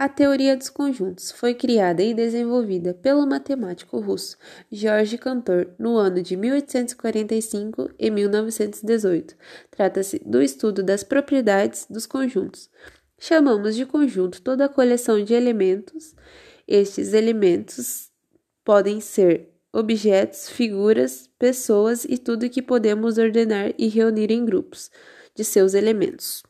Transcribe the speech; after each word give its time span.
A 0.00 0.08
teoria 0.08 0.56
dos 0.56 0.70
conjuntos 0.70 1.32
foi 1.32 1.54
criada 1.54 2.00
e 2.04 2.14
desenvolvida 2.14 2.94
pelo 2.94 3.26
matemático 3.26 3.98
russo 3.98 4.36
George 4.70 5.18
Cantor 5.18 5.74
no 5.76 5.96
ano 5.96 6.22
de 6.22 6.36
1845 6.36 7.90
e 7.98 8.08
1918. 8.08 9.34
Trata-se 9.72 10.20
do 10.24 10.40
estudo 10.40 10.84
das 10.84 11.02
propriedades 11.02 11.84
dos 11.90 12.06
conjuntos. 12.06 12.70
Chamamos 13.18 13.74
de 13.74 13.84
conjunto 13.84 14.40
toda 14.40 14.66
a 14.66 14.68
coleção 14.68 15.20
de 15.24 15.34
elementos. 15.34 16.14
Estes 16.68 17.12
elementos 17.12 18.12
podem 18.64 19.00
ser 19.00 19.52
objetos, 19.72 20.48
figuras, 20.48 21.28
pessoas 21.36 22.04
e 22.04 22.16
tudo 22.16 22.48
que 22.48 22.62
podemos 22.62 23.18
ordenar 23.18 23.74
e 23.76 23.88
reunir 23.88 24.30
em 24.30 24.44
grupos 24.44 24.92
de 25.34 25.42
seus 25.42 25.74
elementos. 25.74 26.44